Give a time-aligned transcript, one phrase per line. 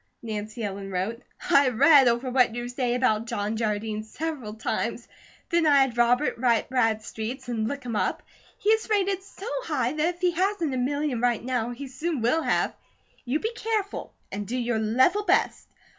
[0.23, 1.21] Nancy Ellen wrote:
[1.51, 5.07] I have read over what you say about John Jardine several times.
[5.51, 8.23] Then I had Robert write Bradstreet's and look him up.
[8.57, 12.19] He is rated so high that if he hasn't a million right now, he soon
[12.23, 12.73] will have.
[13.25, 15.67] You be careful, and do your level best.